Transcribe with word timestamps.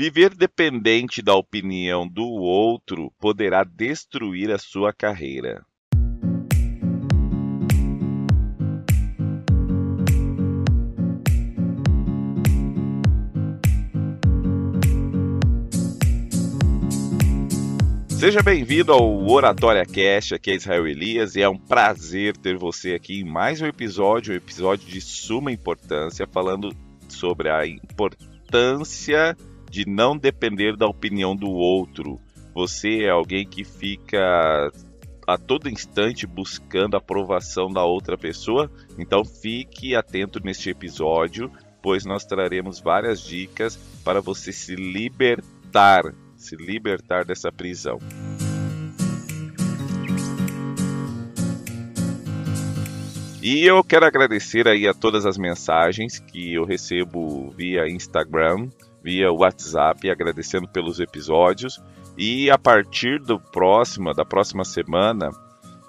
Viver 0.00 0.34
dependente 0.34 1.20
da 1.20 1.34
opinião 1.34 2.08
do 2.08 2.24
outro 2.24 3.12
poderá 3.20 3.62
destruir 3.62 4.50
a 4.50 4.56
sua 4.56 4.94
carreira. 4.94 5.62
Seja 18.08 18.42
bem-vindo 18.42 18.94
ao 18.94 19.28
Oratória 19.28 19.84
Cast, 19.84 20.34
aqui 20.34 20.52
é 20.52 20.54
Israel 20.54 20.88
Elias 20.88 21.36
e 21.36 21.42
é 21.42 21.48
um 21.50 21.58
prazer 21.58 22.38
ter 22.38 22.56
você 22.56 22.94
aqui 22.94 23.20
em 23.20 23.24
mais 23.24 23.60
um 23.60 23.66
episódio, 23.66 24.32
um 24.32 24.36
episódio 24.38 24.88
de 24.88 25.02
suma 25.02 25.52
importância, 25.52 26.26
falando 26.26 26.74
sobre 27.06 27.50
a 27.50 27.66
importância 27.66 29.36
de 29.70 29.88
não 29.88 30.16
depender 30.16 30.76
da 30.76 30.86
opinião 30.86 31.34
do 31.34 31.48
outro. 31.50 32.20
Você 32.52 33.04
é 33.04 33.10
alguém 33.10 33.46
que 33.46 33.64
fica 33.64 34.70
a 35.26 35.38
todo 35.38 35.70
instante 35.70 36.26
buscando 36.26 36.96
a 36.96 36.98
aprovação 36.98 37.72
da 37.72 37.84
outra 37.84 38.18
pessoa, 38.18 38.70
então 38.98 39.24
fique 39.24 39.94
atento 39.94 40.40
neste 40.44 40.68
episódio, 40.68 41.50
pois 41.80 42.04
nós 42.04 42.24
traremos 42.24 42.80
várias 42.80 43.20
dicas 43.20 43.76
para 44.04 44.20
você 44.20 44.52
se 44.52 44.74
libertar 44.74 46.12
se 46.40 46.56
libertar 46.56 47.24
dessa 47.24 47.52
prisão. 47.52 47.98
E 53.42 53.64
eu 53.64 53.82
quero 53.84 54.06
agradecer 54.06 54.66
aí 54.66 54.88
a 54.88 54.94
todas 54.94 55.24
as 55.26 55.38
mensagens 55.38 56.18
que 56.18 56.54
eu 56.54 56.64
recebo 56.64 57.50
via 57.50 57.88
Instagram, 57.88 58.68
via 59.02 59.32
WhatsApp, 59.32 60.10
agradecendo 60.10 60.68
pelos 60.68 61.00
episódios. 61.00 61.80
E 62.16 62.50
a 62.50 62.58
partir 62.58 63.18
do 63.18 63.38
próximo, 63.38 64.12
da 64.12 64.24
próxima 64.24 64.64
semana, 64.64 65.30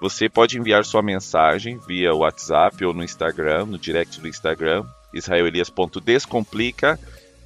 você 0.00 0.28
pode 0.28 0.58
enviar 0.58 0.84
sua 0.84 1.02
mensagem 1.02 1.78
via 1.86 2.14
WhatsApp 2.14 2.84
ou 2.84 2.92
no 2.92 3.04
Instagram, 3.04 3.66
no 3.66 3.78
direct 3.78 4.20
do 4.20 4.28
Instagram, 4.28 4.84
israelias.descomplica 5.14 6.98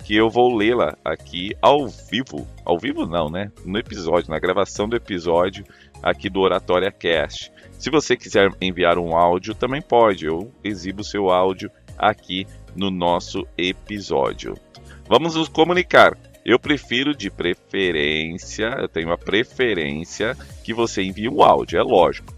que 0.04 0.14
eu 0.14 0.30
vou 0.30 0.56
lê-la 0.56 0.96
aqui 1.04 1.50
ao 1.60 1.88
vivo. 1.88 2.46
Ao 2.64 2.78
vivo 2.78 3.04
não, 3.04 3.28
né? 3.28 3.50
No 3.64 3.76
episódio, 3.76 4.30
na 4.30 4.38
gravação 4.38 4.88
do 4.88 4.94
episódio 4.94 5.64
aqui 6.02 6.30
do 6.30 6.40
Oratória 6.40 6.92
Cast. 6.92 7.52
Se 7.72 7.90
você 7.90 8.16
quiser 8.16 8.50
enviar 8.60 8.98
um 8.98 9.16
áudio, 9.16 9.54
também 9.54 9.82
pode. 9.82 10.26
Eu 10.26 10.52
exibo 10.62 11.02
seu 11.02 11.28
áudio 11.28 11.70
aqui 11.98 12.46
no 12.74 12.90
nosso 12.90 13.44
episódio. 13.58 14.54
Vamos 15.08 15.36
nos 15.36 15.48
comunicar. 15.48 16.18
Eu 16.44 16.58
prefiro 16.58 17.14
de 17.14 17.30
preferência, 17.30 18.76
eu 18.78 18.88
tenho 18.88 19.12
a 19.12 19.18
preferência 19.18 20.36
que 20.64 20.74
você 20.74 21.02
envie 21.02 21.28
um 21.28 21.42
áudio, 21.42 21.78
é 21.78 21.82
lógico. 21.82 22.34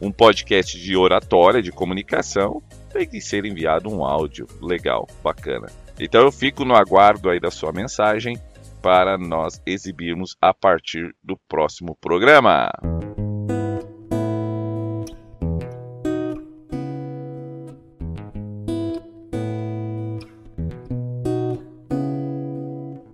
Um 0.00 0.10
podcast 0.12 0.80
de 0.80 0.96
oratória, 0.96 1.60
de 1.60 1.72
comunicação, 1.72 2.62
tem 2.92 3.08
que 3.08 3.20
ser 3.20 3.44
enviado 3.44 3.88
um 3.88 4.04
áudio 4.04 4.46
legal, 4.60 5.08
bacana. 5.22 5.68
Então 5.98 6.22
eu 6.22 6.32
fico 6.32 6.64
no 6.64 6.76
aguardo 6.76 7.28
aí 7.28 7.40
da 7.40 7.50
sua 7.50 7.72
mensagem 7.72 8.38
para 8.80 9.18
nós 9.18 9.60
exibirmos 9.66 10.36
a 10.40 10.54
partir 10.54 11.14
do 11.22 11.36
próximo 11.48 11.96
programa. 12.00 12.70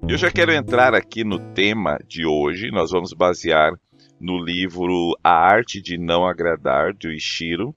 Eu 0.09 0.17
já 0.17 0.31
quero 0.31 0.51
entrar 0.51 0.95
aqui 0.95 1.23
no 1.23 1.39
tema 1.53 1.99
de 2.09 2.25
hoje. 2.25 2.71
Nós 2.71 2.91
vamos 2.91 3.13
basear 3.13 3.79
no 4.19 4.43
livro 4.43 5.15
A 5.23 5.31
Arte 5.31 5.83
de 5.83 5.99
Não 5.99 6.27
Agradar, 6.27 6.95
do 6.95 7.13
Ishiro. 7.13 7.75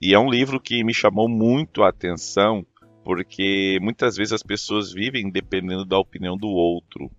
E 0.00 0.14
é 0.14 0.18
um 0.18 0.30
livro 0.30 0.58
que 0.58 0.82
me 0.82 0.94
chamou 0.94 1.28
muito 1.28 1.82
a 1.82 1.90
atenção 1.90 2.64
porque 3.04 3.78
muitas 3.82 4.16
vezes 4.16 4.32
as 4.32 4.42
pessoas 4.42 4.90
vivem 4.90 5.30
dependendo 5.30 5.84
da 5.84 5.98
opinião 5.98 6.34
do 6.34 6.48
outro. 6.48 7.10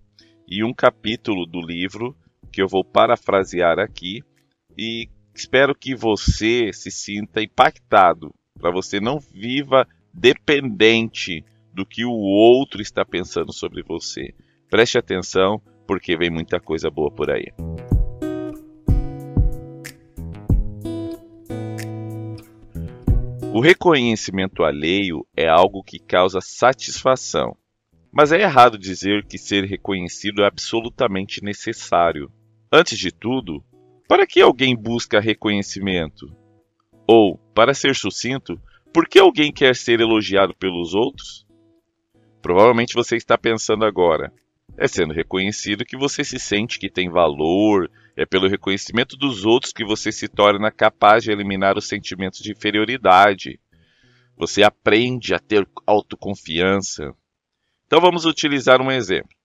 E 0.48 0.64
um 0.64 0.74
capítulo 0.74 1.46
do 1.46 1.60
livro 1.60 2.16
que 2.52 2.60
eu 2.60 2.66
vou 2.66 2.84
parafrasear 2.84 3.78
aqui 3.78 4.24
e 4.76 5.08
espero 5.32 5.72
que 5.72 5.94
você 5.94 6.72
se 6.72 6.90
sinta 6.90 7.40
impactado, 7.40 8.34
para 8.58 8.72
você 8.72 8.98
não 8.98 9.20
viva 9.20 9.86
dependente 10.12 11.44
do 11.72 11.86
que 11.86 12.04
o 12.04 12.12
outro 12.12 12.80
está 12.82 13.04
pensando 13.04 13.52
sobre 13.52 13.82
você. 13.82 14.34
Preste 14.68 14.98
atenção, 14.98 15.60
porque 15.86 16.16
vem 16.16 16.30
muita 16.30 16.60
coisa 16.60 16.90
boa 16.90 17.10
por 17.10 17.30
aí. 17.30 17.46
O 23.52 23.60
reconhecimento 23.60 24.62
alheio 24.62 25.26
é 25.36 25.48
algo 25.48 25.82
que 25.82 25.98
causa 25.98 26.40
satisfação, 26.40 27.56
mas 28.12 28.30
é 28.30 28.40
errado 28.40 28.78
dizer 28.78 29.26
que 29.26 29.36
ser 29.36 29.64
reconhecido 29.64 30.42
é 30.42 30.46
absolutamente 30.46 31.42
necessário. 31.42 32.30
Antes 32.72 32.96
de 32.96 33.10
tudo, 33.10 33.64
para 34.08 34.24
que 34.26 34.40
alguém 34.40 34.76
busca 34.76 35.18
reconhecimento? 35.18 36.32
Ou, 37.06 37.38
para 37.52 37.74
ser 37.74 37.96
sucinto, 37.96 38.60
por 38.92 39.08
que 39.08 39.18
alguém 39.18 39.52
quer 39.52 39.74
ser 39.74 40.00
elogiado 40.00 40.54
pelos 40.54 40.94
outros? 40.94 41.44
Provavelmente 42.40 42.94
você 42.94 43.16
está 43.16 43.36
pensando 43.36 43.84
agora. 43.84 44.32
É 44.76 44.86
sendo 44.88 45.12
reconhecido 45.12 45.84
que 45.84 45.96
você 45.96 46.24
se 46.24 46.38
sente 46.38 46.78
que 46.78 46.88
tem 46.88 47.10
valor, 47.10 47.90
é 48.16 48.24
pelo 48.24 48.48
reconhecimento 48.48 49.16
dos 49.16 49.44
outros 49.44 49.72
que 49.72 49.84
você 49.84 50.10
se 50.10 50.28
torna 50.28 50.70
capaz 50.70 51.24
de 51.24 51.30
eliminar 51.30 51.76
os 51.76 51.88
sentimentos 51.88 52.40
de 52.40 52.52
inferioridade. 52.52 53.60
Você 54.36 54.62
aprende 54.62 55.34
a 55.34 55.38
ter 55.38 55.68
autoconfiança. 55.86 57.14
Então 57.86 58.00
vamos 58.00 58.24
utilizar 58.24 58.80
um 58.80 58.90
exemplo. 58.90 59.36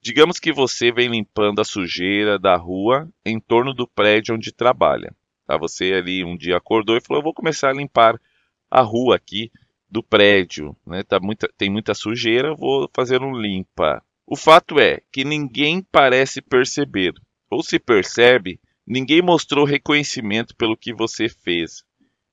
Digamos 0.00 0.40
que 0.40 0.52
você 0.52 0.90
vem 0.90 1.08
limpando 1.08 1.60
a 1.60 1.64
sujeira 1.64 2.38
da 2.38 2.56
rua 2.56 3.08
em 3.24 3.38
torno 3.38 3.72
do 3.72 3.86
prédio 3.86 4.34
onde 4.34 4.50
trabalha. 4.50 5.14
Tá? 5.46 5.56
Você 5.58 5.92
ali 5.92 6.24
um 6.24 6.36
dia 6.36 6.56
acordou 6.56 6.96
e 6.96 7.00
falou: 7.00 7.20
Eu 7.20 7.24
vou 7.24 7.34
começar 7.34 7.70
a 7.70 7.74
limpar 7.74 8.20
a 8.68 8.80
rua 8.80 9.14
aqui 9.14 9.50
do 9.92 10.02
prédio. 10.02 10.74
Né? 10.86 11.02
Tá 11.02 11.20
muita, 11.20 11.46
tem 11.58 11.68
muita 11.68 11.92
sujeira, 11.92 12.54
vou 12.54 12.90
fazer 12.94 13.20
um 13.20 13.36
limpa. 13.36 14.02
O 14.26 14.34
fato 14.34 14.80
é 14.80 15.02
que 15.12 15.22
ninguém 15.22 15.82
parece 15.82 16.40
perceber 16.40 17.12
ou 17.50 17.62
se 17.62 17.78
percebe, 17.78 18.58
ninguém 18.86 19.20
mostrou 19.20 19.66
reconhecimento 19.66 20.56
pelo 20.56 20.76
que 20.76 20.94
você 20.94 21.28
fez. 21.28 21.84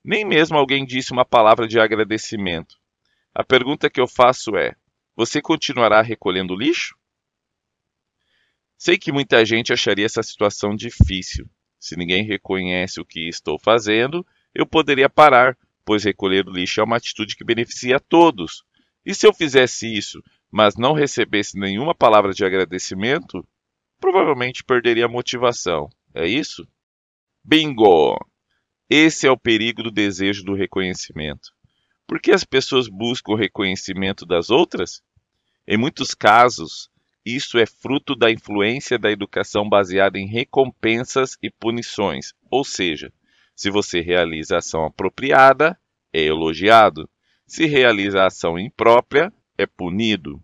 Nem 0.02 0.24
mesmo 0.24 0.58
alguém 0.58 0.86
disse 0.86 1.12
uma 1.12 1.26
palavra 1.26 1.68
de 1.68 1.78
agradecimento. 1.78 2.78
A 3.36 3.44
pergunta 3.44 3.90
que 3.90 4.00
eu 4.00 4.08
faço 4.08 4.56
é: 4.56 4.74
você 5.14 5.42
continuará 5.42 6.02
recolhendo 6.02 6.56
lixo? 6.56 6.96
Sei 8.78 8.98
que 8.98 9.12
muita 9.12 9.44
gente 9.44 9.74
acharia 9.74 10.06
essa 10.06 10.24
situação 10.24 10.74
difícil. 10.74 11.46
Se 11.78 11.98
ninguém 11.98 12.24
reconhece 12.24 13.02
o 13.02 13.06
que 13.06 13.28
estou 13.28 13.60
fazendo, 13.60 14.26
eu 14.56 14.66
poderia 14.66 15.10
parar, 15.10 15.58
pois 15.90 16.04
recolher 16.04 16.48
o 16.48 16.52
lixo 16.52 16.80
é 16.80 16.84
uma 16.84 16.98
atitude 16.98 17.36
que 17.36 17.44
beneficia 17.44 17.96
a 17.96 18.00
todos. 18.00 18.64
E 19.04 19.16
se 19.16 19.26
eu 19.26 19.34
fizesse 19.34 19.92
isso, 19.92 20.22
mas 20.52 20.76
não 20.76 20.94
recebesse 20.94 21.58
nenhuma 21.58 21.96
palavra 21.96 22.32
de 22.32 22.46
agradecimento, 22.46 23.44
provavelmente 24.00 24.64
perderia 24.64 25.06
a 25.06 25.10
motivação. 25.10 25.90
É 26.14 26.28
isso? 26.28 26.64
Bingo! 27.44 28.24
Esse 28.88 29.26
é 29.26 29.32
o 29.32 29.38
perigo 29.38 29.82
do 29.82 29.90
desejo 29.90 30.44
do 30.44 30.54
reconhecimento. 30.54 31.50
Por 32.06 32.22
que 32.22 32.32
as 32.32 32.44
pessoas 32.44 32.88
buscam 32.88 33.32
o 33.32 33.36
reconhecimento 33.36 34.28
das 34.28 34.52
outras? 34.52 35.02
Em 35.68 35.76
muitos 35.76 36.14
casos, 36.14 36.92
isso 37.26 37.58
é 37.58 37.66
fruto 37.66 38.16
da 38.16 38.30
influência 38.30 39.00
da 39.00 39.10
educação 39.10 39.68
baseada 39.68 40.20
em 40.20 40.28
recompensas 40.28 41.36
e 41.42 41.50
punições, 41.50 42.36
ou 42.48 42.64
seja, 42.64 43.12
se 43.60 43.70
você 43.70 44.00
realiza 44.00 44.56
ação 44.56 44.86
apropriada, 44.86 45.78
é 46.14 46.22
elogiado. 46.24 47.10
Se 47.46 47.66
realiza 47.66 48.26
ação 48.26 48.58
imprópria, 48.58 49.34
é 49.58 49.66
punido. 49.66 50.42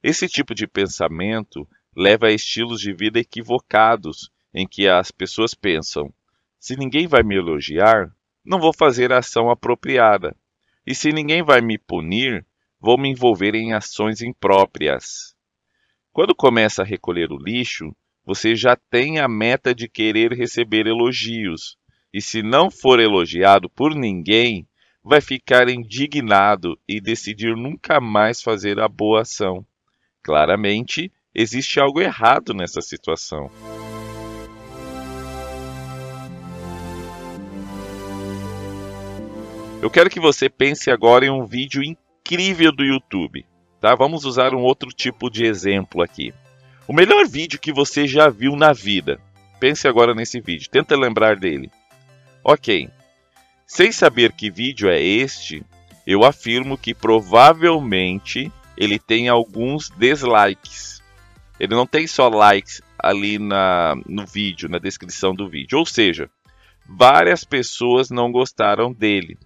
Esse 0.00 0.28
tipo 0.28 0.54
de 0.54 0.64
pensamento 0.68 1.68
leva 1.96 2.28
a 2.28 2.30
estilos 2.30 2.80
de 2.80 2.92
vida 2.92 3.18
equivocados, 3.18 4.30
em 4.54 4.68
que 4.68 4.86
as 4.86 5.10
pessoas 5.10 5.52
pensam: 5.52 6.14
se 6.60 6.76
ninguém 6.76 7.08
vai 7.08 7.24
me 7.24 7.34
elogiar, 7.34 8.14
não 8.44 8.60
vou 8.60 8.72
fazer 8.72 9.12
ação 9.12 9.50
apropriada. 9.50 10.36
E 10.86 10.94
se 10.94 11.10
ninguém 11.10 11.42
vai 11.42 11.60
me 11.60 11.76
punir, 11.76 12.46
vou 12.78 12.96
me 12.96 13.08
envolver 13.08 13.56
em 13.56 13.72
ações 13.72 14.22
impróprias. 14.22 15.34
Quando 16.12 16.36
começa 16.36 16.82
a 16.82 16.86
recolher 16.86 17.32
o 17.32 17.36
lixo, 17.36 17.92
você 18.24 18.54
já 18.54 18.76
tem 18.76 19.18
a 19.18 19.26
meta 19.26 19.74
de 19.74 19.88
querer 19.88 20.32
receber 20.32 20.86
elogios. 20.86 21.76
E 22.14 22.22
se 22.22 22.44
não 22.44 22.70
for 22.70 23.00
elogiado 23.00 23.68
por 23.68 23.92
ninguém, 23.92 24.68
vai 25.02 25.20
ficar 25.20 25.68
indignado 25.68 26.78
e 26.88 27.00
decidir 27.00 27.56
nunca 27.56 28.00
mais 28.00 28.40
fazer 28.40 28.78
a 28.78 28.86
boa 28.86 29.22
ação. 29.22 29.66
Claramente, 30.22 31.10
existe 31.34 31.80
algo 31.80 32.00
errado 32.00 32.54
nessa 32.54 32.80
situação. 32.80 33.50
Eu 39.82 39.90
quero 39.90 40.08
que 40.08 40.20
você 40.20 40.48
pense 40.48 40.92
agora 40.92 41.26
em 41.26 41.30
um 41.30 41.44
vídeo 41.44 41.82
incrível 41.82 42.70
do 42.70 42.84
YouTube. 42.84 43.44
Tá? 43.80 43.92
Vamos 43.96 44.24
usar 44.24 44.54
um 44.54 44.62
outro 44.62 44.90
tipo 44.90 45.28
de 45.28 45.44
exemplo 45.44 46.00
aqui. 46.00 46.32
O 46.86 46.92
melhor 46.92 47.26
vídeo 47.26 47.58
que 47.58 47.72
você 47.72 48.06
já 48.06 48.28
viu 48.28 48.54
na 48.54 48.72
vida. 48.72 49.18
Pense 49.58 49.88
agora 49.88 50.14
nesse 50.14 50.40
vídeo. 50.40 50.70
Tenta 50.70 50.96
lembrar 50.96 51.34
dele. 51.34 51.72
Ok. 52.44 52.90
Sem 53.66 53.90
saber 53.90 54.32
que 54.32 54.50
vídeo 54.50 54.90
é 54.90 55.00
este, 55.02 55.64
eu 56.06 56.22
afirmo 56.22 56.76
que 56.76 56.94
provavelmente 56.94 58.52
ele 58.76 58.98
tem 58.98 59.28
alguns 59.28 59.88
dislikes. 59.88 61.02
Ele 61.58 61.74
não 61.74 61.86
tem 61.86 62.06
só 62.06 62.28
likes 62.28 62.82
ali 62.98 63.38
na, 63.38 63.94
no 64.06 64.26
vídeo, 64.26 64.68
na 64.68 64.78
descrição 64.78 65.34
do 65.34 65.48
vídeo. 65.48 65.78
Ou 65.78 65.86
seja, 65.86 66.28
várias 66.86 67.44
pessoas 67.44 68.10
não 68.10 68.30
gostaram 68.30 68.92
dele. 68.92 69.38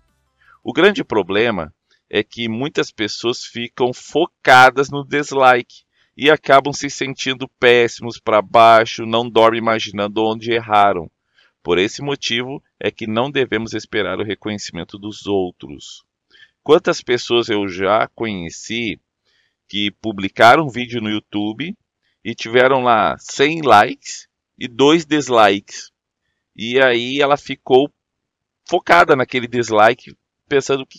O 0.65 0.73
grande 0.73 1.05
problema 1.05 1.73
é 2.11 2.25
que 2.25 2.49
muitas 2.49 2.91
pessoas 2.91 3.45
ficam 3.45 3.93
focadas 3.93 4.91
no 4.91 5.05
dislike 5.05 5.85
e 6.17 6.29
acabam 6.31 6.73
se 6.73 6.91
sentindo 6.91 7.49
péssimos 7.61 8.19
para 8.19 8.43
baixo, 8.43 9.07
não 9.07 9.31
dormem 9.31 9.61
imaginando 9.61 10.25
onde 10.25 10.51
erraram. 10.51 11.09
Por 11.69 11.77
esse 11.77 12.01
motivo 12.01 12.65
é 12.81 12.91
que 12.91 13.07
não 13.07 13.31
devemos 13.31 13.75
esperar 13.75 14.19
o 14.19 14.25
reconhecimento 14.25 14.99
dos 14.99 15.27
outros. 15.27 16.03
Quantas 16.63 17.03
pessoas 17.03 17.51
eu 17.51 17.69
já 17.69 18.09
conheci 18.15 18.99
que 19.69 19.91
publicaram 19.91 20.65
um 20.65 20.71
vídeo 20.71 20.99
no 21.03 21.11
YouTube 21.11 21.77
e 22.25 22.35
tiveram 22.35 22.81
lá 22.83 23.19
100 23.19 23.61
likes 23.61 24.27
e 24.59 24.67
2 24.67 25.05
dislikes. 25.05 25.93
E 26.57 26.81
aí 26.81 27.21
ela 27.21 27.37
ficou 27.37 27.93
focada 28.67 29.15
naquele 29.15 29.47
dislike, 29.47 30.17
pensando 30.49 30.87
que, 30.87 30.99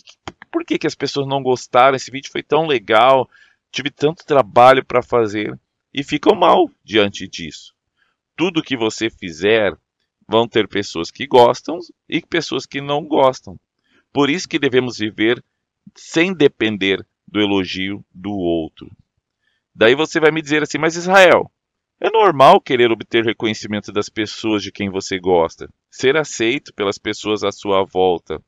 por 0.52 0.64
que, 0.64 0.78
que 0.78 0.86
as 0.86 0.94
pessoas 0.94 1.26
não 1.26 1.42
gostaram? 1.42 1.96
Esse 1.96 2.12
vídeo 2.12 2.30
foi 2.30 2.44
tão 2.44 2.68
legal, 2.68 3.28
tive 3.72 3.90
tanto 3.90 4.24
trabalho 4.24 4.84
para 4.84 5.02
fazer 5.02 5.58
e 5.92 6.04
ficam 6.04 6.36
mal 6.36 6.70
diante 6.84 7.26
disso. 7.26 7.74
Tudo 8.36 8.62
que 8.62 8.76
você 8.76 9.10
fizer 9.10 9.76
vão 10.30 10.46
ter 10.46 10.68
pessoas 10.68 11.10
que 11.10 11.26
gostam 11.26 11.76
e 12.08 12.22
pessoas 12.22 12.64
que 12.64 12.80
não 12.80 13.04
gostam. 13.04 13.58
Por 14.12 14.30
isso 14.30 14.48
que 14.48 14.60
devemos 14.60 14.98
viver 14.98 15.42
sem 15.96 16.32
depender 16.32 17.04
do 17.26 17.40
elogio 17.40 18.04
do 18.14 18.30
outro. 18.30 18.88
Daí 19.74 19.96
você 19.96 20.20
vai 20.20 20.30
me 20.30 20.40
dizer 20.40 20.62
assim, 20.62 20.78
mas 20.78 20.94
Israel, 20.94 21.50
é 22.00 22.08
normal 22.10 22.60
querer 22.60 22.92
obter 22.92 23.24
reconhecimento 23.24 23.90
das 23.92 24.08
pessoas 24.08 24.62
de 24.62 24.70
quem 24.70 24.88
você 24.88 25.18
gosta, 25.18 25.68
ser 25.90 26.16
aceito 26.16 26.72
pelas 26.74 26.96
pessoas 26.96 27.42
à 27.42 27.50
sua 27.50 27.84
volta. 27.84 28.40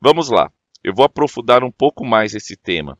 Vamos 0.00 0.30
lá, 0.30 0.50
eu 0.82 0.94
vou 0.94 1.04
aprofundar 1.04 1.62
um 1.62 1.70
pouco 1.70 2.02
mais 2.02 2.34
esse 2.34 2.56
tema. 2.56 2.98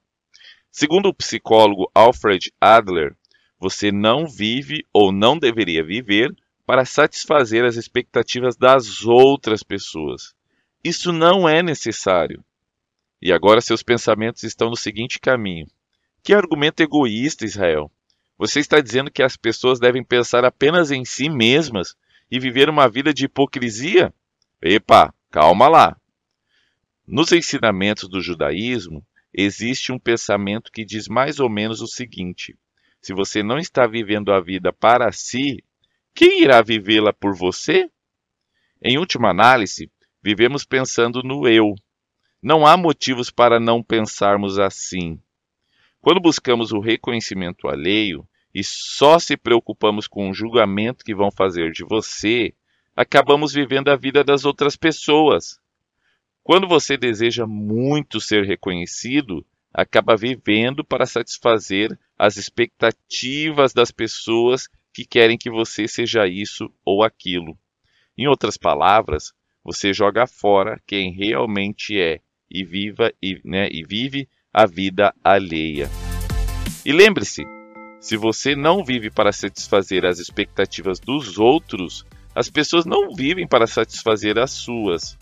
Segundo 0.70 1.06
o 1.06 1.14
psicólogo 1.14 1.90
Alfred 1.94 2.52
Adler, 2.60 3.16
você 3.58 3.90
não 3.90 4.26
vive 4.26 4.84
ou 4.92 5.10
não 5.10 5.38
deveria 5.38 5.82
viver 5.82 6.34
para 6.66 6.84
satisfazer 6.84 7.64
as 7.64 7.76
expectativas 7.76 8.56
das 8.56 9.04
outras 9.04 9.62
pessoas. 9.62 10.34
Isso 10.82 11.12
não 11.12 11.48
é 11.48 11.62
necessário. 11.62 12.44
E 13.20 13.32
agora 13.32 13.60
seus 13.60 13.82
pensamentos 13.82 14.42
estão 14.42 14.70
no 14.70 14.76
seguinte 14.76 15.18
caminho: 15.18 15.66
que 16.22 16.34
argumento 16.34 16.82
egoísta, 16.82 17.44
Israel! 17.44 17.90
Você 18.36 18.60
está 18.60 18.80
dizendo 18.80 19.10
que 19.10 19.22
as 19.22 19.36
pessoas 19.36 19.78
devem 19.78 20.02
pensar 20.02 20.44
apenas 20.44 20.90
em 20.90 21.04
si 21.04 21.28
mesmas 21.28 21.94
e 22.30 22.40
viver 22.40 22.68
uma 22.68 22.88
vida 22.88 23.14
de 23.14 23.26
hipocrisia? 23.26 24.12
Epa, 24.60 25.14
calma 25.30 25.68
lá. 25.68 25.96
Nos 27.06 27.30
ensinamentos 27.32 28.08
do 28.08 28.20
judaísmo, 28.20 29.04
existe 29.32 29.92
um 29.92 29.98
pensamento 29.98 30.72
que 30.72 30.84
diz 30.84 31.06
mais 31.06 31.38
ou 31.38 31.48
menos 31.48 31.80
o 31.80 31.86
seguinte: 31.86 32.58
se 33.00 33.12
você 33.12 33.42
não 33.42 33.58
está 33.58 33.86
vivendo 33.86 34.32
a 34.32 34.40
vida 34.40 34.72
para 34.72 35.12
si, 35.12 35.62
quem 36.14 36.42
irá 36.42 36.62
vivê-la 36.62 37.12
por 37.12 37.34
você? 37.34 37.90
Em 38.80 38.98
última 38.98 39.30
análise, 39.30 39.90
vivemos 40.22 40.64
pensando 40.64 41.22
no 41.22 41.48
eu, 41.48 41.74
não 42.42 42.66
há 42.66 42.76
motivos 42.76 43.30
para 43.30 43.58
não 43.58 43.82
pensarmos 43.82 44.58
assim. 44.58 45.18
Quando 46.00 46.20
buscamos 46.20 46.72
o 46.72 46.78
reconhecimento 46.78 47.66
alheio 47.66 48.28
e 48.54 48.62
só 48.62 49.18
se 49.18 49.36
preocupamos 49.36 50.06
com 50.06 50.28
o 50.28 50.34
julgamento 50.34 51.04
que 51.04 51.14
vão 51.14 51.30
fazer 51.30 51.72
de 51.72 51.82
você, 51.82 52.54
acabamos 52.94 53.52
vivendo 53.52 53.88
a 53.88 53.96
vida 53.96 54.22
das 54.22 54.44
outras 54.44 54.76
pessoas. 54.76 55.58
Quando 56.42 56.68
você 56.68 56.96
deseja 56.96 57.46
muito 57.46 58.20
ser 58.20 58.44
reconhecido, 58.44 59.44
acaba 59.72 60.14
vivendo 60.14 60.84
para 60.84 61.06
satisfazer 61.06 61.98
as 62.18 62.36
expectativas 62.36 63.72
das 63.72 63.90
pessoas 63.90 64.68
que 64.94 65.04
querem 65.04 65.36
que 65.36 65.50
você 65.50 65.88
seja 65.88 66.24
isso 66.28 66.72
ou 66.84 67.02
aquilo. 67.02 67.58
Em 68.16 68.28
outras 68.28 68.56
palavras, 68.56 69.32
você 69.64 69.92
joga 69.92 70.24
fora 70.24 70.80
quem 70.86 71.12
realmente 71.12 72.00
é 72.00 72.20
e 72.48 72.62
viva 72.62 73.12
e, 73.20 73.40
né, 73.44 73.68
e 73.72 73.82
vive 73.82 74.28
a 74.52 74.66
vida 74.66 75.12
alheia. 75.24 75.90
E 76.86 76.92
lembre-se, 76.92 77.42
se 77.98 78.16
você 78.16 78.54
não 78.54 78.84
vive 78.84 79.10
para 79.10 79.32
satisfazer 79.32 80.06
as 80.06 80.20
expectativas 80.20 81.00
dos 81.00 81.38
outros, 81.38 82.06
as 82.32 82.48
pessoas 82.48 82.86
não 82.86 83.12
vivem 83.12 83.48
para 83.48 83.66
satisfazer 83.66 84.38
as 84.38 84.52
suas. 84.52 85.18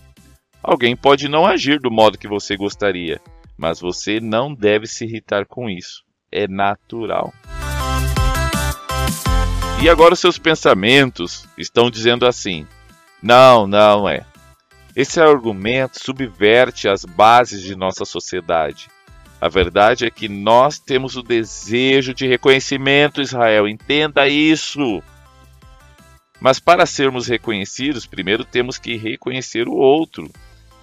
Alguém 0.63 0.95
pode 0.95 1.29
não 1.29 1.47
agir 1.47 1.81
do 1.81 1.91
modo 1.91 2.19
que 2.19 2.29
você 2.29 2.57
gostaria, 2.57 3.21
mas 3.57 3.81
você 3.81 4.21
não 4.21 4.55
deve 4.55 4.87
se 4.87 5.05
irritar 5.05 5.47
com 5.47 5.71
isso. 5.71 6.05
É 6.31 6.47
natural. 6.47 7.33
E 9.83 9.89
agora 9.89 10.15
os 10.15 10.21
seus 10.21 10.39
pensamentos 10.39 11.45
estão 11.59 11.91
dizendo 11.91 12.25
assim: 12.25 12.69
não, 13.21 13.67
não 13.67 14.09
é. 14.09 14.25
Esse 14.95 15.21
argumento 15.21 16.01
subverte 16.01 16.87
as 16.87 17.05
bases 17.05 17.61
de 17.61 17.75
nossa 17.75 18.05
sociedade. 18.05 18.89
A 19.41 19.49
verdade 19.49 20.07
é 20.07 20.11
que 20.11 20.29
nós 20.29 20.79
temos 20.79 21.17
o 21.17 21.23
desejo 21.23 22.15
de 22.15 22.29
reconhecimento, 22.29 23.21
Israel, 23.21 23.67
entenda 23.67 24.29
isso. 24.29 25.03
Mas 26.39 26.61
para 26.61 26.87
sermos 26.87 27.27
reconhecidos, 27.27 28.07
primeiro 28.07 28.45
temos 28.45 28.79
que 28.79 28.97
reconhecer 28.97 29.67
o 29.67 29.75
outro. 29.75 30.31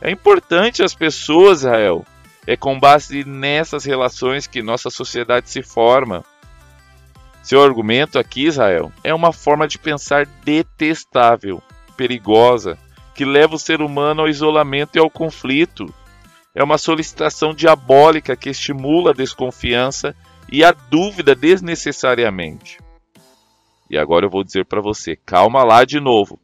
É 0.01 0.11
importante 0.11 0.83
as 0.83 0.93
pessoas, 0.93 1.59
Israel. 1.59 2.05
É 2.45 2.57
com 2.57 2.77
base 2.77 3.23
nessas 3.23 3.85
relações 3.85 4.45
que 4.45 4.61
nossa 4.61 4.89
sociedade 4.89 5.49
se 5.49 5.63
forma. 5.63 6.25
Seu 7.49 7.63
argumento 7.63 8.19
aqui, 8.19 8.45
Israel, 8.45 8.91
é 9.03 9.11
uma 9.11 9.33
forma 9.33 9.67
de 9.67 9.79
pensar 9.79 10.27
detestável, 10.45 11.63
perigosa, 11.97 12.77
que 13.15 13.25
leva 13.25 13.55
o 13.55 13.59
ser 13.59 13.81
humano 13.81 14.21
ao 14.21 14.29
isolamento 14.29 14.95
e 14.95 14.99
ao 14.99 15.09
conflito. 15.09 15.91
É 16.53 16.63
uma 16.63 16.77
solicitação 16.77 17.51
diabólica 17.51 18.35
que 18.35 18.51
estimula 18.51 19.09
a 19.09 19.15
desconfiança 19.15 20.15
e 20.51 20.63
a 20.63 20.71
dúvida 20.71 21.33
desnecessariamente. 21.33 22.77
E 23.89 23.97
agora 23.97 24.27
eu 24.27 24.29
vou 24.29 24.43
dizer 24.43 24.67
para 24.67 24.79
você: 24.79 25.15
calma 25.15 25.63
lá 25.63 25.83
de 25.83 25.99
novo. 25.99 26.39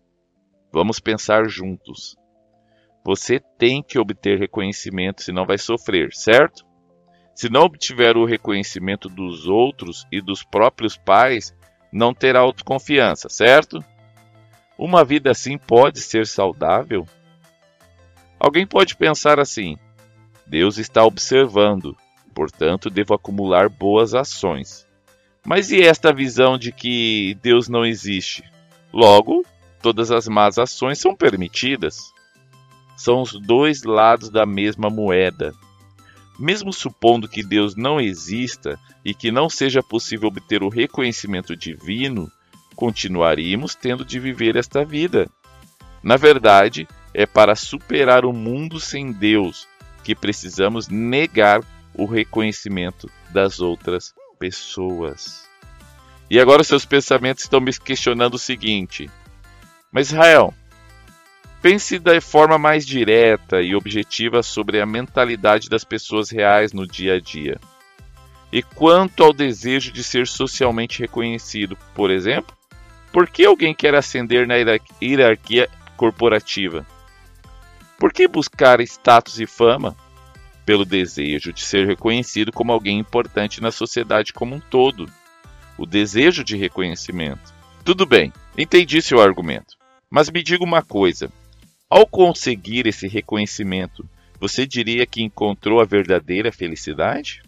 Vamos 0.74 1.00
pensar 1.00 1.48
juntos. 1.48 2.18
Você 3.06 3.40
tem 3.60 3.84
que 3.84 4.00
obter 4.00 4.40
reconhecimento, 4.40 5.22
senão 5.22 5.46
vai 5.46 5.60
sofrer, 5.60 6.10
certo? 6.16 6.65
Se 7.36 7.50
não 7.50 7.64
obtiver 7.64 8.16
o 8.16 8.24
reconhecimento 8.24 9.10
dos 9.10 9.46
outros 9.46 10.08
e 10.10 10.22
dos 10.22 10.42
próprios 10.42 10.96
pais, 10.96 11.54
não 11.92 12.14
terá 12.14 12.40
autoconfiança, 12.40 13.28
certo? 13.28 13.84
Uma 14.78 15.04
vida 15.04 15.32
assim 15.32 15.58
pode 15.58 16.00
ser 16.00 16.26
saudável? 16.26 17.06
Alguém 18.40 18.66
pode 18.66 18.96
pensar 18.96 19.38
assim: 19.38 19.78
Deus 20.48 20.78
está 20.78 21.04
observando, 21.04 21.96
portanto 22.34 22.90
devo 22.90 23.14
acumular 23.14 23.68
boas 23.68 24.14
ações. 24.14 24.88
Mas 25.46 25.72
e 25.72 25.82
esta 25.82 26.14
visão 26.14 26.58
de 26.58 26.72
que 26.72 27.38
Deus 27.42 27.68
não 27.68 27.86
existe? 27.86 28.44
Logo, 28.94 29.46
todas 29.82 30.10
as 30.10 30.28
más 30.28 30.58
ações 30.58 31.00
são 31.00 31.14
permitidas. 31.14 32.14
São 32.96 33.22
os 33.22 33.34
dois 33.34 33.84
lados 33.84 34.30
da 34.30 34.46
mesma 34.46 34.90
moeda. 34.90 35.54
Mesmo 36.38 36.74
supondo 36.74 37.30
que 37.30 37.44
Deus 37.44 37.76
não 37.76 38.00
exista 38.00 38.80
e 39.04 39.14
que 39.14 39.32
não 39.32 39.50
seja 39.50 39.82
possível 39.82 40.28
obter 40.28 40.64
o 40.64 40.70
reconhecimento 40.70 41.56
divino, 41.56 42.30
continuaríamos 42.76 43.74
tendo 43.74 44.04
de 44.04 44.20
viver 44.20 44.56
esta 44.56 44.84
vida. 44.84 45.30
Na 46.04 46.18
verdade, 46.18 46.88
é 47.14 47.26
para 47.26 47.56
superar 47.56 48.26
o 48.26 48.34
mundo 48.34 48.80
sem 48.80 49.12
Deus 49.12 49.68
que 50.04 50.14
precisamos 50.14 50.88
negar 50.88 51.62
o 51.94 52.06
reconhecimento 52.06 53.10
das 53.32 53.60
outras 53.60 54.14
pessoas. 54.38 55.46
E 56.30 56.40
agora 56.40 56.64
seus 56.64 56.86
pensamentos 56.86 57.44
estão 57.44 57.62
me 57.62 57.72
questionando 57.74 58.36
o 58.36 58.40
seguinte: 58.40 59.10
Mas 59.92 60.10
Israel, 60.10 60.54
pense 61.66 61.98
da 61.98 62.22
forma 62.22 62.60
mais 62.60 62.86
direta 62.86 63.60
e 63.60 63.74
objetiva 63.74 64.44
sobre 64.44 64.80
a 64.80 64.86
mentalidade 64.86 65.68
das 65.68 65.84
pessoas 65.84 66.30
reais 66.30 66.72
no 66.72 66.86
dia 66.86 67.16
a 67.16 67.20
dia. 67.20 67.60
E 68.54 68.62
quanto 68.62 69.24
ao 69.24 69.34
desejo 69.34 69.92
de 69.92 70.04
ser 70.04 70.28
socialmente 70.28 71.00
reconhecido, 71.00 71.76
por 71.96 72.12
exemplo, 72.12 72.56
por 73.12 73.28
que 73.28 73.44
alguém 73.44 73.74
quer 73.74 73.96
ascender 73.96 74.46
na 74.46 74.54
hierarquia 75.02 75.68
corporativa? 75.98 76.86
Por 77.98 78.14
que 78.14 78.28
buscar 78.28 78.80
status 78.82 79.40
e 79.40 79.48
fama? 79.48 79.96
Pelo 80.68 80.86
desejo 80.86 81.52
de 81.52 81.64
ser 81.64 81.88
reconhecido 81.88 82.52
como 82.52 82.72
alguém 82.72 83.00
importante 83.00 83.60
na 83.60 83.72
sociedade 83.72 84.34
como 84.34 84.54
um 84.54 84.60
todo. 84.60 85.10
O 85.80 85.88
desejo 85.88 86.44
de 86.44 86.56
reconhecimento. 86.56 87.52
Tudo 87.84 88.06
bem, 88.06 88.32
entendi 88.56 89.02
seu 89.02 89.20
argumento. 89.20 89.76
Mas 90.12 90.30
me 90.30 90.44
diga 90.44 90.64
uma 90.64 90.84
coisa: 90.84 91.32
ao 91.90 92.06
conseguir 92.06 92.88
esse 92.88 93.08
reconhecimento, 93.08 94.08
você 94.40 94.66
diria 94.66 95.06
que 95.06 95.22
encontrou 95.22 95.80
a 95.80 95.86
verdadeira 95.86 96.52
felicidade? 96.52 97.42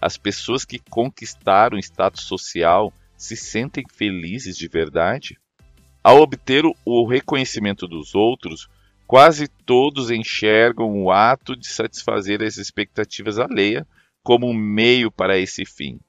As 0.00 0.16
pessoas 0.16 0.64
que 0.64 0.78
conquistaram 0.78 1.78
status 1.78 2.22
social 2.22 2.92
se 3.16 3.36
sentem 3.36 3.84
felizes 3.92 4.56
de 4.56 4.66
verdade? 4.66 5.38
Ao 6.02 6.20
obter 6.20 6.64
o 6.84 7.06
reconhecimento 7.06 7.86
dos 7.86 8.14
outros, 8.14 8.68
quase 9.06 9.46
todos 9.46 10.10
enxergam 10.10 11.02
o 11.02 11.10
ato 11.10 11.54
de 11.54 11.68
satisfazer 11.68 12.42
as 12.42 12.56
expectativas 12.56 13.38
alheias 13.38 13.84
como 14.22 14.48
um 14.48 14.54
meio 14.54 15.10
para 15.10 15.38
esse 15.38 15.64
fim. 15.64 16.00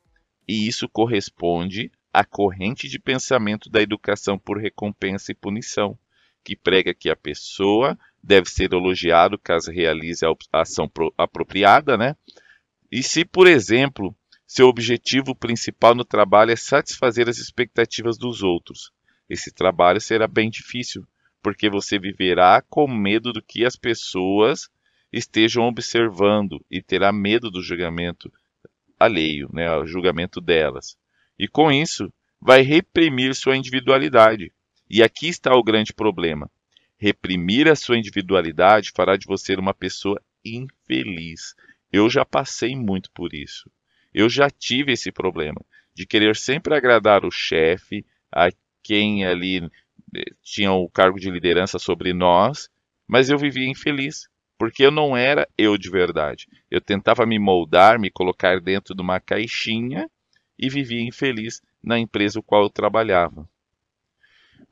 E 0.47 0.67
isso 0.67 0.87
corresponde 0.87 1.91
à 2.13 2.23
corrente 2.23 2.87
de 2.87 2.99
pensamento 2.99 3.69
da 3.69 3.81
educação 3.81 4.37
por 4.37 4.57
recompensa 4.57 5.31
e 5.31 5.35
punição, 5.35 5.97
que 6.43 6.55
prega 6.55 6.93
que 6.93 7.09
a 7.09 7.15
pessoa 7.15 7.97
deve 8.21 8.49
ser 8.49 8.73
elogiado 8.73 9.37
caso 9.37 9.71
realize 9.71 10.25
a 10.25 10.61
ação 10.61 10.89
apropriada, 11.17 11.97
né? 11.97 12.15
E 12.91 13.01
se, 13.01 13.25
por 13.25 13.47
exemplo, 13.47 14.15
seu 14.45 14.67
objetivo 14.67 15.33
principal 15.33 15.95
no 15.95 16.05
trabalho 16.05 16.51
é 16.51 16.55
satisfazer 16.55 17.27
as 17.27 17.37
expectativas 17.37 18.17
dos 18.17 18.43
outros. 18.43 18.91
Esse 19.29 19.51
trabalho 19.51 19.99
será 19.99 20.27
bem 20.27 20.49
difícil, 20.49 21.07
porque 21.41 21.69
você 21.69 21.97
viverá 21.97 22.61
com 22.61 22.87
medo 22.87 23.33
do 23.33 23.41
que 23.41 23.65
as 23.65 23.75
pessoas 23.75 24.69
estejam 25.11 25.63
observando 25.63 26.63
e 26.69 26.81
terá 26.81 27.11
medo 27.11 27.49
do 27.49 27.61
julgamento 27.61 28.31
alheio, 28.99 29.49
né, 29.51 29.75
o 29.75 29.85
julgamento 29.85 30.39
delas. 30.39 30.97
E 31.37 31.47
com 31.47 31.71
isso, 31.71 32.11
vai 32.39 32.61
reprimir 32.61 33.33
sua 33.35 33.57
individualidade. 33.57 34.51
E 34.95 35.01
aqui 35.01 35.27
está 35.27 35.55
o 35.55 35.63
grande 35.63 35.91
problema. 35.91 36.51
Reprimir 36.99 37.67
a 37.67 37.75
sua 37.75 37.97
individualidade 37.97 38.91
fará 38.95 39.17
de 39.17 39.25
você 39.25 39.55
uma 39.55 39.73
pessoa 39.73 40.21
infeliz. 40.45 41.55
Eu 41.91 42.07
já 42.11 42.23
passei 42.23 42.75
muito 42.75 43.09
por 43.09 43.33
isso. 43.33 43.71
Eu 44.13 44.29
já 44.29 44.51
tive 44.51 44.91
esse 44.91 45.11
problema 45.11 45.59
de 45.95 46.05
querer 46.05 46.35
sempre 46.35 46.75
agradar 46.75 47.25
o 47.25 47.31
chefe, 47.31 48.05
a 48.31 48.49
quem 48.83 49.25
ali 49.25 49.67
eh, 50.15 50.25
tinha 50.43 50.71
o 50.71 50.87
cargo 50.87 51.19
de 51.19 51.31
liderança 51.31 51.79
sobre 51.79 52.13
nós, 52.13 52.69
mas 53.07 53.31
eu 53.31 53.37
vivia 53.39 53.67
infeliz, 53.67 54.29
porque 54.59 54.85
eu 54.85 54.91
não 54.91 55.17
era 55.17 55.49
eu 55.57 55.75
de 55.75 55.89
verdade. 55.89 56.45
Eu 56.69 56.79
tentava 56.79 57.25
me 57.25 57.39
moldar, 57.39 57.99
me 57.99 58.11
colocar 58.11 58.61
dentro 58.61 58.93
de 58.93 59.01
uma 59.01 59.19
caixinha 59.19 60.07
e 60.55 60.69
vivia 60.69 61.01
infeliz 61.01 61.63
na 61.81 61.97
empresa 61.97 62.39
o 62.39 62.43
qual 62.43 62.61
eu 62.61 62.69
trabalhava. 62.69 63.49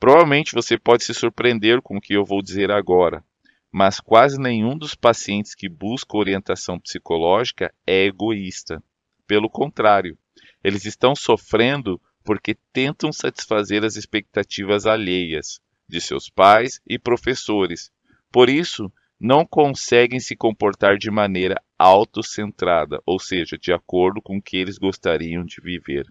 Provavelmente 0.02 0.56
você 0.56 0.80
pode 0.80 1.04
se 1.04 1.14
surpreender 1.14 1.80
com 1.80 1.98
o 1.98 2.02
que 2.02 2.16
eu 2.16 2.26
vou 2.26 2.42
dizer 2.42 2.72
agora, 2.72 3.24
mas 3.72 4.00
quase 4.00 4.42
nenhum 4.42 4.76
dos 4.76 4.96
pacientes 4.96 5.54
que 5.54 5.70
busca 5.70 6.18
orientação 6.18 6.80
psicológica 6.80 7.72
é 7.86 8.06
egoísta. 8.06 8.82
Pelo 9.28 9.48
contrário, 9.48 10.18
eles 10.64 10.86
estão 10.86 11.14
sofrendo 11.16 12.02
porque 12.24 12.58
tentam 12.74 13.14
satisfazer 13.14 13.86
as 13.86 13.96
expectativas 13.96 14.88
alheias 14.88 15.62
de 15.88 16.02
seus 16.02 16.32
pais 16.32 16.82
e 16.90 16.98
professores. 16.98 17.92
Por 18.32 18.50
isso, 18.50 18.92
não 19.20 19.46
conseguem 19.46 20.20
se 20.20 20.36
comportar 20.36 20.98
de 20.98 21.12
maneira 21.12 21.62
autocentrada, 21.78 23.00
ou 23.06 23.20
seja, 23.20 23.56
de 23.56 23.72
acordo 23.72 24.20
com 24.20 24.38
o 24.38 24.42
que 24.42 24.58
eles 24.58 24.80
gostariam 24.80 25.46
de 25.46 25.62
viver. 25.62 26.08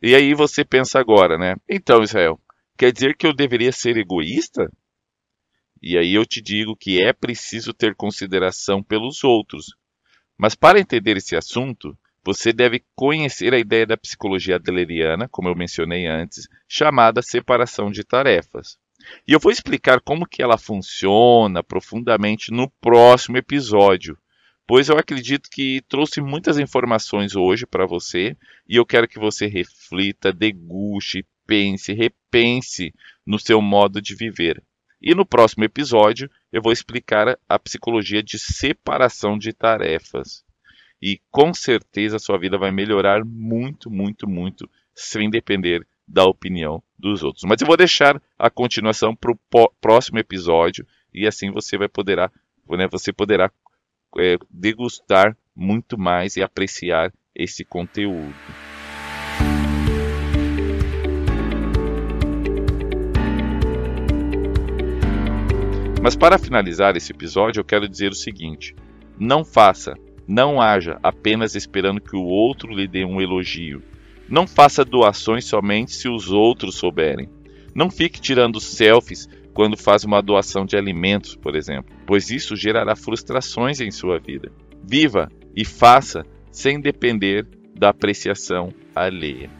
E 0.00 0.14
aí 0.14 0.32
você 0.32 0.64
pensa 0.64 1.00
agora, 1.00 1.36
né? 1.36 1.56
Então, 1.68 2.04
Israel, 2.04 2.38
quer 2.82 2.90
dizer 2.90 3.16
que 3.16 3.24
eu 3.24 3.32
deveria 3.32 3.70
ser 3.70 3.96
egoísta? 3.96 4.68
E 5.80 5.96
aí 5.96 6.14
eu 6.14 6.26
te 6.26 6.42
digo 6.42 6.74
que 6.74 7.00
é 7.00 7.12
preciso 7.12 7.72
ter 7.72 7.94
consideração 7.94 8.82
pelos 8.82 9.22
outros. 9.22 9.66
Mas 10.36 10.56
para 10.56 10.80
entender 10.80 11.16
esse 11.16 11.36
assunto, 11.36 11.96
você 12.24 12.52
deve 12.52 12.84
conhecer 12.92 13.54
a 13.54 13.58
ideia 13.60 13.86
da 13.86 13.96
psicologia 13.96 14.56
adleriana, 14.56 15.28
como 15.28 15.48
eu 15.48 15.54
mencionei 15.54 16.08
antes, 16.08 16.48
chamada 16.66 17.22
separação 17.22 17.88
de 17.88 18.02
tarefas. 18.02 18.76
E 19.28 19.32
eu 19.32 19.38
vou 19.38 19.52
explicar 19.52 20.00
como 20.00 20.26
que 20.26 20.42
ela 20.42 20.58
funciona 20.58 21.62
profundamente 21.62 22.50
no 22.50 22.68
próximo 22.80 23.36
episódio, 23.36 24.18
pois 24.66 24.88
eu 24.88 24.98
acredito 24.98 25.48
que 25.48 25.84
trouxe 25.88 26.20
muitas 26.20 26.58
informações 26.58 27.36
hoje 27.36 27.64
para 27.64 27.86
você 27.86 28.36
e 28.68 28.74
eu 28.74 28.84
quero 28.84 29.06
que 29.06 29.20
você 29.20 29.46
reflita, 29.46 30.32
deguste, 30.32 31.24
pense, 31.52 31.92
repense 31.92 32.94
no 33.26 33.38
seu 33.38 33.60
modo 33.60 34.00
de 34.00 34.14
viver. 34.14 34.62
E 35.02 35.14
no 35.14 35.26
próximo 35.26 35.64
episódio 35.64 36.30
eu 36.50 36.62
vou 36.62 36.72
explicar 36.72 37.38
a 37.46 37.58
psicologia 37.58 38.22
de 38.22 38.38
separação 38.38 39.36
de 39.36 39.52
tarefas 39.52 40.42
e 41.02 41.20
com 41.30 41.52
certeza 41.52 42.18
sua 42.18 42.38
vida 42.38 42.56
vai 42.56 42.70
melhorar 42.70 43.22
muito, 43.22 43.90
muito, 43.90 44.26
muito, 44.26 44.66
sem 44.94 45.28
depender 45.28 45.86
da 46.08 46.24
opinião 46.24 46.82
dos 46.98 47.22
outros. 47.22 47.44
Mas 47.46 47.60
eu 47.60 47.66
vou 47.66 47.76
deixar 47.76 48.22
a 48.38 48.48
continuação 48.48 49.14
para 49.14 49.32
o 49.32 49.72
próximo 49.78 50.18
episódio 50.18 50.86
e 51.12 51.26
assim 51.26 51.50
você 51.50 51.76
vai 51.76 51.88
poderá, 51.88 52.30
né, 52.70 52.88
você 52.90 53.12
poderá 53.12 53.52
é, 54.18 54.38
degustar 54.48 55.36
muito 55.54 55.98
mais 55.98 56.34
e 56.38 56.42
apreciar 56.42 57.12
esse 57.34 57.62
conteúdo. 57.62 58.61
Mas 66.02 66.16
para 66.16 66.38
finalizar 66.38 66.96
esse 66.96 67.12
episódio, 67.12 67.60
eu 67.60 67.64
quero 67.64 67.88
dizer 67.88 68.10
o 68.10 68.14
seguinte: 68.14 68.74
não 69.18 69.44
faça 69.44 69.94
não 70.26 70.60
haja 70.60 70.98
apenas 71.02 71.54
esperando 71.54 72.00
que 72.00 72.16
o 72.16 72.22
outro 72.22 72.74
lhe 72.74 72.86
dê 72.86 73.04
um 73.04 73.20
elogio. 73.20 73.82
Não 74.28 74.46
faça 74.46 74.84
doações 74.84 75.44
somente 75.44 75.92
se 75.92 76.08
os 76.08 76.30
outros 76.30 76.76
souberem. 76.76 77.28
Não 77.74 77.90
fique 77.90 78.20
tirando 78.20 78.60
selfies 78.60 79.28
quando 79.52 79.76
faz 79.76 80.04
uma 80.04 80.22
doação 80.22 80.64
de 80.64 80.76
alimentos, 80.76 81.36
por 81.36 81.54
exemplo, 81.54 81.94
pois 82.06 82.30
isso 82.30 82.56
gerará 82.56 82.96
frustrações 82.96 83.80
em 83.80 83.90
sua 83.90 84.18
vida. 84.18 84.50
Viva 84.82 85.28
e 85.54 85.64
faça 85.64 86.24
sem 86.50 86.80
depender 86.80 87.46
da 87.74 87.90
apreciação 87.90 88.72
alheia. 88.94 89.50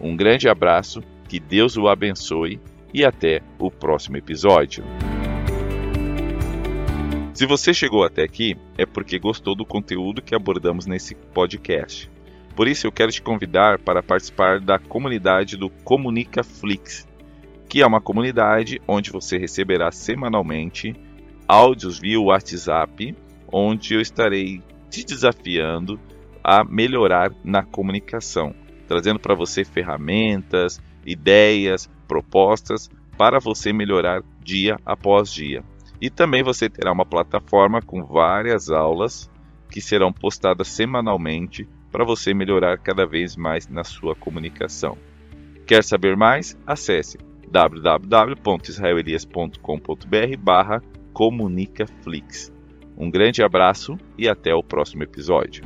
Um 0.00 0.16
grande 0.16 0.48
abraço, 0.48 1.02
que 1.28 1.40
Deus 1.40 1.76
o 1.76 1.88
abençoe 1.88 2.60
e 2.92 3.04
até 3.04 3.40
o 3.58 3.70
próximo 3.70 4.16
episódio. 4.16 4.84
Se 7.40 7.46
você 7.46 7.72
chegou 7.72 8.04
até 8.04 8.22
aqui, 8.22 8.54
é 8.76 8.84
porque 8.84 9.18
gostou 9.18 9.54
do 9.54 9.64
conteúdo 9.64 10.20
que 10.20 10.34
abordamos 10.34 10.84
nesse 10.84 11.14
podcast. 11.14 12.10
Por 12.54 12.68
isso, 12.68 12.86
eu 12.86 12.92
quero 12.92 13.10
te 13.10 13.22
convidar 13.22 13.78
para 13.78 14.02
participar 14.02 14.60
da 14.60 14.78
comunidade 14.78 15.56
do 15.56 15.70
Comunica 15.70 16.44
Flix, 16.44 17.08
que 17.66 17.80
é 17.80 17.86
uma 17.86 17.98
comunidade 17.98 18.78
onde 18.86 19.10
você 19.10 19.38
receberá 19.38 19.90
semanalmente 19.90 20.94
áudios 21.48 21.98
via 21.98 22.20
WhatsApp, 22.20 23.16
onde 23.50 23.94
eu 23.94 24.02
estarei 24.02 24.60
te 24.90 25.02
desafiando 25.02 25.98
a 26.44 26.62
melhorar 26.62 27.32
na 27.42 27.62
comunicação, 27.62 28.54
trazendo 28.86 29.18
para 29.18 29.34
você 29.34 29.64
ferramentas, 29.64 30.78
ideias, 31.06 31.88
propostas 32.06 32.90
para 33.16 33.40
você 33.40 33.72
melhorar 33.72 34.22
dia 34.44 34.76
após 34.84 35.32
dia. 35.32 35.64
E 36.00 36.08
também 36.08 36.42
você 36.42 36.68
terá 36.68 36.92
uma 36.92 37.04
plataforma 37.04 37.82
com 37.82 38.04
várias 38.04 38.70
aulas 38.70 39.30
que 39.70 39.80
serão 39.80 40.12
postadas 40.12 40.68
semanalmente 40.68 41.68
para 41.92 42.04
você 42.04 42.32
melhorar 42.32 42.78
cada 42.78 43.06
vez 43.06 43.36
mais 43.36 43.68
na 43.68 43.84
sua 43.84 44.14
comunicação. 44.14 44.96
Quer 45.66 45.84
saber 45.84 46.16
mais? 46.16 46.56
Acesse 46.66 47.18
www.israelias.com.br 47.50 50.36
barra 50.38 50.82
comunicaflix. 51.12 52.50
Um 52.96 53.10
grande 53.10 53.42
abraço 53.42 53.98
e 54.16 54.28
até 54.28 54.54
o 54.54 54.62
próximo 54.62 55.02
episódio. 55.02 55.64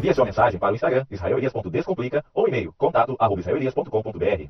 Envie 0.00 0.14
sua 0.14 0.24
mensagem 0.24 0.58
para 0.58 0.72
o 0.72 0.74
Instagram 0.74 1.04
israelelias.descomplica 1.10 2.24
ou 2.32 2.48
e-mail 2.48 2.72
contato 2.78 3.14
arroba 3.18 3.40
israelelias.com.br. 3.42 4.48